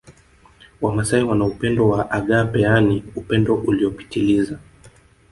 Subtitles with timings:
[0.81, 4.59] Wamasai wana upendo wa agape yaani upendo uliopitiliza